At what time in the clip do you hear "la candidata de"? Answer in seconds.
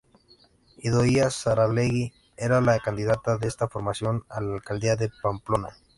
2.61-3.47